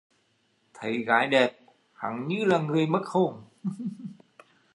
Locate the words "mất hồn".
2.87-3.43